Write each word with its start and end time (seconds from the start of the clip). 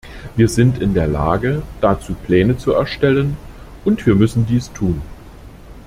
Wir 0.35 0.49
sind 0.49 0.81
in 0.81 0.95
der 0.95 1.05
Lage, 1.05 1.61
dazu 1.79 2.15
Pläne 2.15 2.57
zu 2.57 2.71
erstellen, 2.71 3.37
und 3.85 4.03
wir 4.07 4.15
müssen 4.15 4.47
dies 4.47 4.73
tun. 4.73 5.03